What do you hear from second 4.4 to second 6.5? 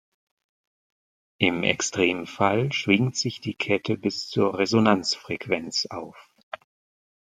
Resonanzfrequenz auf.